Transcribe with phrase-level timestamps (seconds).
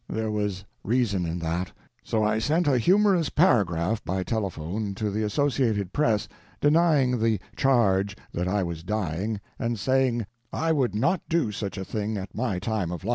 [0.09, 5.21] There was reason in that; so I sent a humorous paragraph by telephone to the
[5.21, 6.27] Associated Press
[6.59, 11.85] denying the "charge" that I was "dying," and saying "I would not do such a
[11.85, 13.09] thing at my time of life."